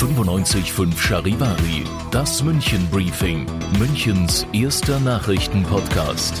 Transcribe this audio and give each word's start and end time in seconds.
95.5 0.00 0.96
Charivari, 0.98 1.84
das 2.10 2.42
München 2.42 2.88
Briefing, 2.90 3.44
Münchens 3.78 4.46
erster 4.50 4.98
Nachrichtenpodcast. 4.98 6.40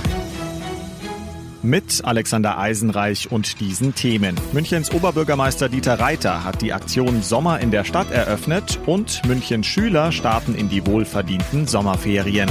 Mit 1.60 2.02
Alexander 2.02 2.56
Eisenreich 2.56 3.30
und 3.30 3.60
diesen 3.60 3.94
Themen. 3.94 4.34
Münchens 4.54 4.90
Oberbürgermeister 4.90 5.68
Dieter 5.68 6.00
Reiter 6.00 6.42
hat 6.42 6.62
die 6.62 6.72
Aktion 6.72 7.20
Sommer 7.20 7.60
in 7.60 7.70
der 7.70 7.84
Stadt 7.84 8.10
eröffnet 8.10 8.80
und 8.86 9.20
Münchens 9.26 9.66
Schüler 9.66 10.10
starten 10.10 10.54
in 10.54 10.70
die 10.70 10.86
wohlverdienten 10.86 11.66
Sommerferien. 11.66 12.48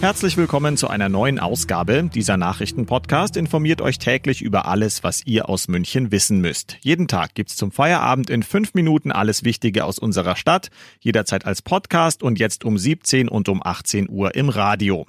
Herzlich 0.00 0.36
willkommen 0.36 0.76
zu 0.76 0.86
einer 0.86 1.08
neuen 1.08 1.40
Ausgabe. 1.40 2.08
Dieser 2.14 2.36
Nachrichtenpodcast 2.36 3.36
informiert 3.36 3.80
euch 3.80 3.98
täglich 3.98 4.42
über 4.42 4.66
alles, 4.66 5.02
was 5.02 5.26
ihr 5.26 5.48
aus 5.48 5.66
München 5.66 6.12
wissen 6.12 6.40
müsst. 6.40 6.76
Jeden 6.82 7.08
Tag 7.08 7.34
gibt's 7.34 7.56
zum 7.56 7.72
Feierabend 7.72 8.30
in 8.30 8.44
fünf 8.44 8.74
Minuten 8.74 9.10
alles 9.10 9.42
Wichtige 9.42 9.84
aus 9.84 9.98
unserer 9.98 10.36
Stadt, 10.36 10.70
jederzeit 11.00 11.46
als 11.46 11.62
Podcast 11.62 12.22
und 12.22 12.38
jetzt 12.38 12.64
um 12.64 12.78
17 12.78 13.28
und 13.28 13.48
um 13.48 13.60
18 13.60 14.08
Uhr 14.08 14.36
im 14.36 14.50
Radio. 14.50 15.04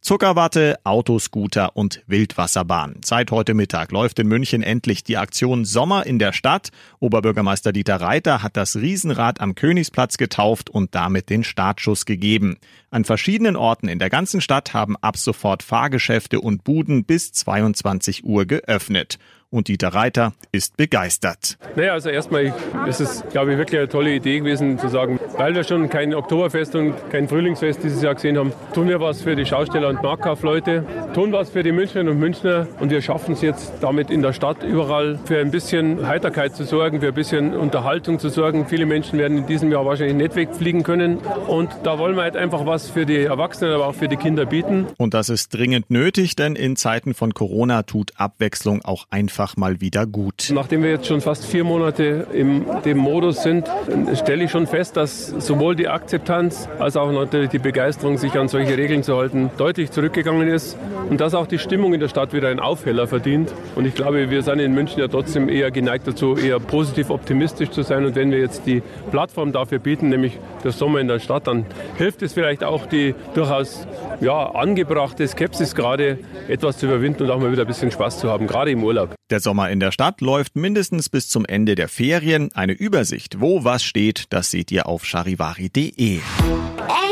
Zuckerwatte, 0.00 0.78
Autoscooter 0.84 1.76
und 1.76 2.02
Wildwasserbahn. 2.06 3.00
Seit 3.04 3.30
heute 3.30 3.54
Mittag 3.54 3.90
läuft 3.90 4.18
in 4.18 4.28
München 4.28 4.62
endlich 4.62 5.02
die 5.02 5.16
Aktion 5.16 5.64
Sommer 5.64 6.06
in 6.06 6.18
der 6.18 6.32
Stadt. 6.32 6.70
Oberbürgermeister 7.00 7.72
Dieter 7.72 8.00
Reiter 8.00 8.42
hat 8.42 8.56
das 8.56 8.76
Riesenrad 8.76 9.40
am 9.40 9.54
Königsplatz 9.54 10.16
getauft 10.16 10.70
und 10.70 10.94
damit 10.94 11.30
den 11.30 11.42
Startschuss 11.42 12.06
gegeben. 12.06 12.58
An 12.90 13.04
verschiedenen 13.04 13.56
Orten 13.56 13.88
in 13.88 13.98
der 13.98 14.08
ganzen 14.08 14.40
Stadt 14.40 14.72
haben 14.72 14.96
ab 14.96 15.16
sofort 15.16 15.62
Fahrgeschäfte 15.62 16.40
und 16.40 16.64
Buden 16.64 17.04
bis 17.04 17.32
22 17.32 18.24
Uhr 18.24 18.46
geöffnet 18.46 19.18
und 19.50 19.68
Dieter 19.68 19.88
Reiter 19.88 20.32
ist 20.52 20.76
begeistert. 20.76 21.58
Naja, 21.74 21.92
also 21.92 22.10
erstmal 22.10 22.52
ist 22.86 23.00
es, 23.00 23.24
glaube 23.30 23.52
ich, 23.52 23.58
wirklich 23.58 23.80
eine 23.80 23.88
tolle 23.88 24.14
Idee 24.14 24.40
gewesen 24.40 24.78
zu 24.78 24.88
sagen, 24.88 25.18
weil 25.36 25.54
wir 25.54 25.64
schon 25.64 25.88
kein 25.88 26.14
Oktoberfest 26.14 26.74
und 26.74 26.94
kein 27.10 27.28
Frühlingsfest 27.28 27.82
dieses 27.82 28.02
Jahr 28.02 28.14
gesehen 28.14 28.36
haben, 28.36 28.52
tun 28.74 28.88
wir 28.88 29.00
was 29.00 29.22
für 29.22 29.36
die 29.36 29.46
Schausteller 29.46 29.88
und 29.88 30.02
Marktkaufleute, 30.02 30.84
tun 31.14 31.32
was 31.32 31.50
für 31.50 31.62
die 31.62 31.72
Münchnerinnen 31.72 32.12
und 32.12 32.20
Münchner 32.20 32.66
und 32.80 32.90
wir 32.90 33.00
schaffen 33.00 33.32
es 33.32 33.40
jetzt 33.40 33.72
damit 33.80 34.10
in 34.10 34.22
der 34.22 34.32
Stadt 34.32 34.62
überall 34.62 35.18
für 35.24 35.38
ein 35.38 35.50
bisschen 35.50 36.06
Heiterkeit 36.06 36.54
zu 36.54 36.64
sorgen, 36.64 37.00
für 37.00 37.08
ein 37.08 37.14
bisschen 37.14 37.54
Unterhaltung 37.54 38.18
zu 38.18 38.28
sorgen. 38.28 38.66
Viele 38.66 38.86
Menschen 38.86 39.18
werden 39.18 39.38
in 39.38 39.46
diesem 39.46 39.72
Jahr 39.72 39.86
wahrscheinlich 39.86 40.16
nicht 40.16 40.36
wegfliegen 40.36 40.82
können 40.82 41.18
und 41.46 41.70
da 41.84 41.98
wollen 41.98 42.16
wir 42.16 42.22
halt 42.22 42.36
einfach 42.36 42.66
was 42.66 42.90
für 42.90 43.06
die 43.06 43.18
Erwachsenen, 43.18 43.72
aber 43.72 43.86
auch 43.86 43.94
für 43.94 44.08
die 44.08 44.16
Kinder 44.16 44.44
bieten. 44.46 44.86
Und 44.98 45.14
das 45.14 45.28
ist 45.28 45.54
dringend 45.54 45.90
nötig, 45.90 46.36
denn 46.36 46.54
in 46.54 46.76
Zeiten 46.76 47.14
von 47.14 47.32
Corona 47.32 47.82
tut 47.84 48.12
Abwechslung 48.16 48.82
auch 48.84 49.06
einfach 49.10 49.37
einfach 49.38 49.56
mal 49.56 49.80
wieder 49.80 50.04
gut. 50.04 50.50
Nachdem 50.52 50.82
wir 50.82 50.90
jetzt 50.90 51.06
schon 51.06 51.20
fast 51.20 51.46
vier 51.46 51.62
Monate 51.62 52.26
in 52.32 52.66
dem 52.84 52.98
Modus 52.98 53.44
sind, 53.44 53.68
stelle 54.14 54.44
ich 54.44 54.50
schon 54.50 54.66
fest, 54.66 54.96
dass 54.96 55.28
sowohl 55.28 55.76
die 55.76 55.86
Akzeptanz 55.86 56.68
als 56.80 56.96
auch 56.96 57.12
natürlich 57.12 57.50
die 57.50 57.60
Begeisterung, 57.60 58.18
sich 58.18 58.32
an 58.34 58.48
solche 58.48 58.76
Regeln 58.76 59.04
zu 59.04 59.16
halten, 59.16 59.50
deutlich 59.56 59.92
zurückgegangen 59.92 60.48
ist 60.48 60.76
und 61.08 61.20
dass 61.20 61.34
auch 61.34 61.46
die 61.46 61.58
Stimmung 61.58 61.94
in 61.94 62.00
der 62.00 62.08
Stadt 62.08 62.32
wieder 62.32 62.48
einen 62.48 62.58
Aufheller 62.58 63.06
verdient. 63.06 63.52
Und 63.76 63.86
ich 63.86 63.94
glaube, 63.94 64.28
wir 64.28 64.42
sind 64.42 64.58
in 64.58 64.72
München 64.72 64.98
ja 64.98 65.06
trotzdem 65.06 65.48
eher 65.48 65.70
geneigt 65.70 66.08
dazu, 66.08 66.36
eher 66.36 66.58
positiv 66.58 67.10
optimistisch 67.10 67.70
zu 67.70 67.82
sein. 67.82 68.04
Und 68.04 68.16
wenn 68.16 68.32
wir 68.32 68.40
jetzt 68.40 68.66
die 68.66 68.82
Plattform 69.12 69.52
dafür 69.52 69.78
bieten, 69.78 70.08
nämlich 70.08 70.38
der 70.64 70.72
Sommer 70.72 70.98
in 70.98 71.06
der 71.06 71.20
Stadt, 71.20 71.46
dann 71.46 71.64
hilft 71.96 72.22
es 72.22 72.32
vielleicht 72.32 72.64
auch 72.64 72.86
die 72.86 73.14
durchaus 73.34 73.86
ja, 74.20 74.50
angebrachte 74.50 75.28
Skepsis 75.28 75.76
gerade 75.76 76.18
etwas 76.48 76.78
zu 76.78 76.86
überwinden 76.86 77.22
und 77.22 77.30
auch 77.30 77.38
mal 77.38 77.52
wieder 77.52 77.62
ein 77.62 77.68
bisschen 77.68 77.92
Spaß 77.92 78.18
zu 78.18 78.28
haben, 78.28 78.48
gerade 78.48 78.72
im 78.72 78.82
Urlaub. 78.82 79.14
Der 79.30 79.40
Sommer 79.40 79.68
in 79.68 79.78
der 79.78 79.92
Stadt 79.92 80.22
läuft 80.22 80.56
mindestens 80.56 81.10
bis 81.10 81.28
zum 81.28 81.44
Ende 81.44 81.74
der 81.74 81.88
Ferien. 81.88 82.50
Eine 82.54 82.72
Übersicht, 82.72 83.42
wo 83.42 83.62
was 83.62 83.84
steht, 83.84 84.24
das 84.30 84.50
seht 84.50 84.72
ihr 84.72 84.86
auf 84.86 85.04
charivari.de. 85.04 86.20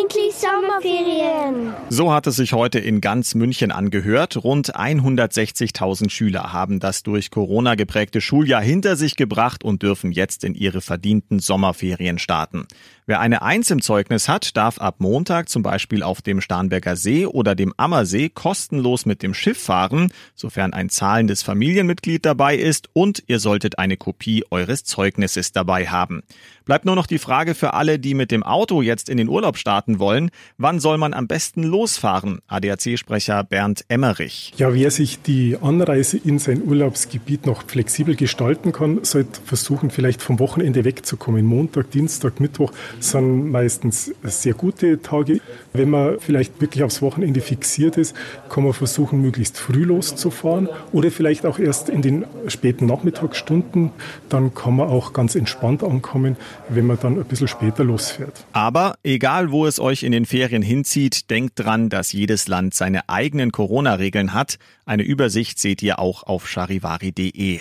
Endlich 0.00 0.34
Sommerferien! 0.34 1.74
So 1.90 2.14
hat 2.14 2.26
es 2.26 2.36
sich 2.36 2.54
heute 2.54 2.78
in 2.78 3.02
ganz 3.02 3.34
München 3.34 3.70
angehört. 3.70 4.42
Rund 4.42 4.74
160.000 4.74 6.08
Schüler 6.08 6.54
haben 6.54 6.80
das 6.80 7.02
durch 7.02 7.30
Corona 7.30 7.74
geprägte 7.74 8.22
Schuljahr 8.22 8.62
hinter 8.62 8.96
sich 8.96 9.16
gebracht 9.16 9.62
und 9.62 9.82
dürfen 9.82 10.10
jetzt 10.10 10.42
in 10.42 10.54
ihre 10.54 10.80
verdienten 10.80 11.38
Sommerferien 11.38 12.18
starten. 12.18 12.66
Wer 13.08 13.20
eine 13.20 13.42
Eins 13.42 13.70
im 13.70 13.82
Zeugnis 13.82 14.28
hat, 14.28 14.56
darf 14.56 14.80
ab 14.80 14.96
Montag 14.98 15.48
zum 15.48 15.62
Beispiel 15.62 16.02
auf 16.02 16.22
dem 16.22 16.40
Starnberger 16.40 16.96
See 16.96 17.24
oder 17.24 17.54
dem 17.54 17.72
Ammersee 17.76 18.30
kostenlos 18.30 19.06
mit 19.06 19.22
dem 19.22 19.32
Schiff 19.32 19.62
fahren, 19.62 20.10
sofern 20.34 20.72
ein 20.72 20.88
zahlendes 20.88 21.44
Familienmitglied 21.44 22.26
dabei 22.26 22.56
ist 22.56 22.88
und 22.94 23.22
ihr 23.28 23.38
solltet 23.38 23.78
eine 23.78 23.96
Kopie 23.96 24.42
eures 24.50 24.82
Zeugnisses 24.82 25.52
dabei 25.52 25.86
haben. 25.86 26.24
Bleibt 26.64 26.84
nur 26.84 26.96
noch 26.96 27.06
die 27.06 27.20
Frage 27.20 27.54
für 27.54 27.74
alle, 27.74 28.00
die 28.00 28.14
mit 28.14 28.32
dem 28.32 28.42
Auto 28.42 28.82
jetzt 28.82 29.08
in 29.08 29.18
den 29.18 29.28
Urlaub 29.28 29.56
starten 29.56 30.00
wollen, 30.00 30.32
wann 30.58 30.80
soll 30.80 30.98
man 30.98 31.14
am 31.14 31.28
besten 31.28 31.62
losfahren? 31.62 32.40
ADAC-Sprecher 32.48 33.44
Bernd 33.44 33.84
Emmerich. 33.86 34.52
Ja, 34.56 34.74
wer 34.74 34.90
sich 34.90 35.22
die 35.22 35.56
Anreise 35.62 36.18
in 36.18 36.40
sein 36.40 36.60
Urlaubsgebiet 36.60 37.46
noch 37.46 37.68
flexibel 37.68 38.16
gestalten 38.16 38.72
kann, 38.72 39.04
sollte 39.04 39.40
versuchen, 39.44 39.90
vielleicht 39.90 40.22
vom 40.22 40.40
Wochenende 40.40 40.84
wegzukommen. 40.84 41.46
Montag, 41.46 41.92
Dienstag, 41.92 42.40
Mittwoch 42.40 42.72
sind 43.00 43.50
meistens 43.50 44.12
sehr 44.22 44.54
gute 44.54 45.00
Tage. 45.02 45.40
Wenn 45.72 45.90
man 45.90 46.18
vielleicht 46.20 46.60
wirklich 46.60 46.82
aufs 46.82 47.02
Wochenende 47.02 47.40
fixiert 47.40 47.96
ist, 47.96 48.14
kann 48.48 48.64
man 48.64 48.72
versuchen, 48.72 49.20
möglichst 49.22 49.58
früh 49.58 49.84
loszufahren 49.84 50.68
oder 50.92 51.10
vielleicht 51.10 51.46
auch 51.46 51.58
erst 51.58 51.88
in 51.88 52.02
den 52.02 52.24
späten 52.48 52.86
Nachmittagsstunden. 52.86 53.90
Dann 54.28 54.54
kann 54.54 54.76
man 54.76 54.88
auch 54.88 55.12
ganz 55.12 55.34
entspannt 55.34 55.82
ankommen 55.82 56.36
wenn 56.68 56.86
man 56.86 56.98
dann 57.00 57.18
ein 57.18 57.24
bisschen 57.24 57.48
später 57.48 57.84
losfährt. 57.84 58.46
Aber 58.52 58.96
egal, 59.02 59.50
wo 59.50 59.66
es 59.66 59.80
euch 59.80 60.02
in 60.02 60.12
den 60.12 60.26
Ferien 60.26 60.62
hinzieht, 60.62 61.30
denkt 61.30 61.54
dran, 61.56 61.88
dass 61.88 62.12
jedes 62.12 62.48
Land 62.48 62.74
seine 62.74 63.08
eigenen 63.08 63.52
Corona-Regeln 63.52 64.32
hat. 64.32 64.58
Eine 64.84 65.02
Übersicht 65.02 65.58
seht 65.58 65.82
ihr 65.82 65.98
auch 65.98 66.22
auf 66.24 66.48
charivari.de. 66.48 67.60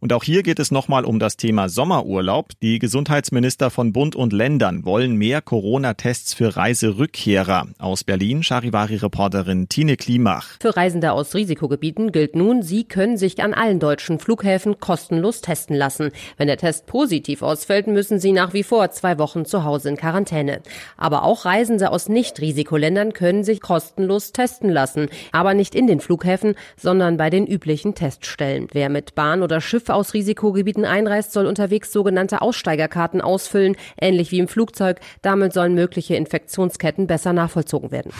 Und 0.00 0.12
auch 0.12 0.22
hier 0.22 0.44
geht 0.44 0.60
es 0.60 0.70
nochmal 0.70 1.04
um 1.04 1.18
das 1.18 1.36
Thema 1.36 1.68
Sommerurlaub. 1.68 2.52
Die 2.62 2.78
Gesundheitsminister 2.78 3.68
von 3.68 3.92
Bund 3.92 4.14
und 4.14 4.32
Ländern 4.32 4.84
wollen 4.84 5.16
mehr 5.16 5.42
Corona-Tests 5.42 6.34
für 6.34 6.56
Reiserückkehrer. 6.56 7.66
Aus 7.78 8.04
Berlin, 8.04 8.44
Charivari-Reporterin 8.44 9.68
Tine 9.68 9.96
Klimach. 9.96 10.46
Für 10.60 10.76
Reisende 10.76 11.10
aus 11.10 11.34
Risikogebieten 11.34 12.12
gilt 12.12 12.36
nun, 12.36 12.62
sie 12.62 12.84
können 12.84 13.16
sich 13.16 13.42
an 13.42 13.54
allen 13.54 13.80
deutschen 13.80 14.20
Flughäfen 14.20 14.78
kostenlos 14.78 15.40
testen 15.40 15.74
lassen. 15.74 16.10
Wenn 16.36 16.46
der 16.46 16.58
Test 16.58 16.86
positiv 16.86 17.42
ausfällt, 17.42 17.88
müssen 17.88 18.20
sie 18.20 18.30
nach 18.30 18.52
wie 18.52 18.62
vor 18.62 18.92
zwei 18.92 19.18
Wochen 19.18 19.44
zu 19.46 19.64
Hause 19.64 19.88
in 19.88 19.96
Quarantäne. 19.96 20.60
Aber 20.96 21.24
auch 21.24 21.44
Reisende 21.44 21.90
aus 21.90 22.08
Nicht-Risikoländern 22.08 23.14
können 23.14 23.42
sich 23.42 23.60
kostenlos 23.60 24.30
testen 24.30 24.70
lassen. 24.70 25.08
Aber 25.32 25.54
nicht 25.54 25.74
in 25.74 25.88
den 25.88 25.98
Flughäfen, 25.98 26.54
sondern 26.76 27.16
bei 27.16 27.30
den 27.30 27.48
üblichen 27.48 27.96
Teststellen. 27.96 28.68
Wer 28.70 28.90
mit 28.90 29.16
Bahn 29.16 29.42
oder 29.42 29.60
Schiff 29.60 29.87
aus 29.94 30.14
Risikogebieten 30.14 30.84
einreist, 30.84 31.32
soll 31.32 31.46
unterwegs 31.46 31.92
sogenannte 31.92 32.42
Aussteigerkarten 32.42 33.20
ausfüllen, 33.20 33.76
ähnlich 34.00 34.32
wie 34.32 34.38
im 34.38 34.48
Flugzeug. 34.48 35.00
Damit 35.22 35.52
sollen 35.52 35.74
mögliche 35.74 36.16
Infektionsketten 36.16 37.06
besser 37.06 37.32
nachvollzogen 37.32 37.90
werden. 37.90 38.12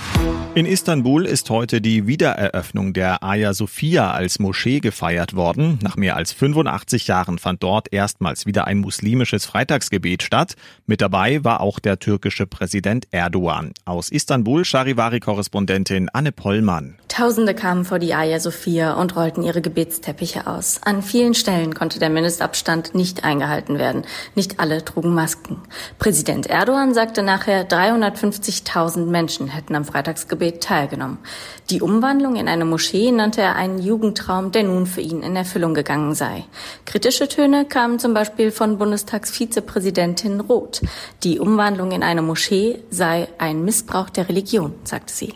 In 0.55 0.67
Istanbul 0.67 1.27
ist 1.27 1.51
heute 1.51 1.81
die 1.81 2.07
Wiedereröffnung 2.07 2.93
der 2.93 3.23
Aya 3.23 3.55
Sophia 3.55 4.13
als 4.13 4.39
Moschee 4.39 4.81
gefeiert 4.81 5.35
worden. 5.35 5.79
Nach 5.83 5.97
mehr 5.97 6.17
als 6.17 6.33
85 6.33 7.07
Jahren 7.07 7.39
fand 7.39 7.63
dort 7.63 7.93
erstmals 7.93 8.47
wieder 8.47 8.67
ein 8.67 8.79
muslimisches 8.79 9.47
Freitagsgebet 9.47 10.23
statt. 10.23 10.55
Mit 10.87 11.01
dabei 11.01 11.45
war 11.45 11.61
auch 11.61 11.79
der 11.79 11.99
türkische 11.99 12.47
Präsident 12.47 13.09
Erdogan. 13.11 13.73
Aus 13.85 14.11
Istanbul 14.11 14.65
Charivari-Korrespondentin 14.65 16.09
Anne 16.13 16.33
Pollmann. 16.33 16.99
Tausende 17.09 17.53
kamen 17.53 17.85
vor 17.85 17.99
die 17.99 18.15
Aya 18.15 18.39
Sophia 18.39 18.93
und 18.95 19.17
rollten 19.17 19.43
ihre 19.43 19.61
Gebetsteppiche 19.61 20.47
aus. 20.47 20.81
An 20.85 21.03
vielen 21.03 21.35
Stellen 21.35 21.58
Fällen 21.59 21.75
konnte 21.75 21.99
der 21.99 22.09
Mindestabstand 22.09 22.95
nicht 22.95 23.25
eingehalten 23.25 23.81
werden. 23.81 24.05
Nicht 24.37 24.61
alle 24.61 24.85
trugen 24.85 25.13
Masken. 25.13 25.61
Präsident 25.99 26.47
Erdogan 26.47 26.95
sagte 26.95 27.25
nachher, 27.25 27.69
350.000 27.69 29.07
Menschen 29.07 29.49
hätten 29.49 29.75
am 29.75 29.85
Freitagsgebet 29.85 30.63
teilgenommen. 30.63 31.19
Die 31.71 31.83
Umwandlung 31.83 32.37
in 32.37 32.47
eine 32.47 32.65
Moschee 32.65 33.11
nannte 33.11 33.43
er 33.43 33.57
einen 33.57 33.81
Jugendtraum, 33.81 34.53
der 34.53 34.63
nun 34.63 34.87
für 34.87 35.01
ihn 35.01 35.25
in 35.25 35.35
Erfüllung 35.35 35.75
gegangen 35.75 36.15
sei. 36.15 36.45
Kritische 36.85 37.27
Töne 37.27 37.65
kamen 37.65 37.99
zum 37.99 38.15
Beispiel 38.15 38.53
von 38.53 38.79
Bundestagsvizepräsidentin 38.79 40.39
Roth. 40.39 40.83
Die 41.25 41.41
Umwandlung 41.41 41.91
in 41.91 42.05
eine 42.05 42.23
Moschee 42.23 42.79
sei 42.89 43.27
ein 43.39 43.65
Missbrauch 43.65 44.11
der 44.11 44.29
Religion, 44.29 44.75
sagte 44.85 45.13
sie. 45.13 45.35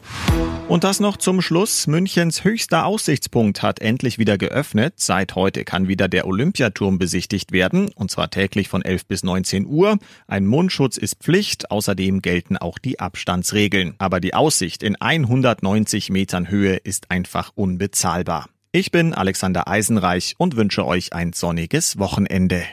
Und 0.68 0.84
das 0.84 1.00
noch 1.00 1.16
zum 1.16 1.42
Schluss. 1.42 1.88
Münchens 1.88 2.44
höchster 2.44 2.86
Aussichtspunkt 2.86 3.62
hat 3.62 3.80
endlich 3.80 4.18
wieder 4.18 4.38
geöffnet. 4.38 4.94
Seit 4.98 5.34
heute 5.34 5.64
kann 5.64 5.88
wieder 5.88 6.08
der 6.12 6.26
Olympiaturm 6.26 6.98
besichtigt 6.98 7.52
werden, 7.52 7.90
und 7.94 8.10
zwar 8.10 8.30
täglich 8.30 8.68
von 8.68 8.82
11 8.82 9.06
bis 9.06 9.22
19 9.22 9.66
Uhr. 9.66 9.98
Ein 10.26 10.46
Mundschutz 10.46 10.96
ist 10.96 11.16
Pflicht, 11.16 11.70
außerdem 11.70 12.22
gelten 12.22 12.56
auch 12.56 12.78
die 12.78 13.00
Abstandsregeln. 13.00 13.94
Aber 13.98 14.20
die 14.20 14.34
Aussicht 14.34 14.82
in 14.82 14.96
190 14.96 16.10
Metern 16.10 16.48
Höhe 16.48 16.76
ist 16.76 17.10
einfach 17.10 17.52
unbezahlbar. 17.54 18.48
Ich 18.72 18.90
bin 18.90 19.12
Alexander 19.12 19.68
Eisenreich 19.68 20.34
und 20.38 20.56
wünsche 20.56 20.86
euch 20.86 21.12
ein 21.12 21.32
sonniges 21.32 21.98
Wochenende. 21.98 22.64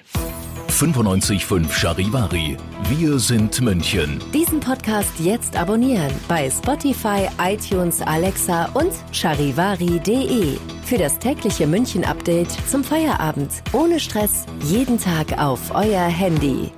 95.5 0.70 1.72
Charivari. 1.72 2.56
Wir 2.90 3.20
sind 3.20 3.60
München. 3.62 4.22
Diesen 4.34 4.60
Podcast 4.60 5.12
jetzt 5.20 5.56
abonnieren 5.56 6.12
bei 6.28 6.50
Spotify, 6.50 7.28
iTunes, 7.42 8.02
Alexa 8.02 8.66
und 8.74 8.94
charivari.de. 9.12 10.58
Für 10.84 10.98
das 10.98 11.18
tägliche 11.18 11.66
München-Update 11.66 12.52
zum 12.70 12.84
Feierabend. 12.84 13.52
Ohne 13.74 14.00
Stress. 14.00 14.46
Jeden 14.64 15.00
Tag 15.00 15.38
auf 15.40 15.74
euer 15.74 16.08
Handy. 16.08 16.72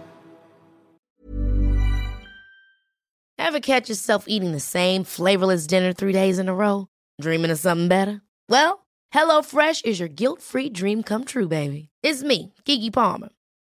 Ever 3.38 3.60
catch 3.60 3.90
yourself 3.90 4.26
eating 4.28 4.54
the 4.54 4.60
same 4.62 5.04
flavorless 5.04 5.68
dinner 5.68 5.94
three 5.94 6.14
days 6.14 6.40
in 6.40 6.48
a 6.48 6.54
row? 6.54 6.88
Dreaming 7.20 7.52
of 7.52 7.60
something 7.60 7.90
better? 7.90 8.22
Well, 8.50 8.86
HelloFresh 9.14 9.84
is 9.84 10.00
your 10.00 10.10
guilt-free 10.10 10.70
dream 10.70 11.04
come 11.04 11.26
true, 11.26 11.50
baby. 11.50 11.90
It's 12.02 12.24
me, 12.24 12.54
Kiki 12.66 12.90
Palmer. 12.90 13.30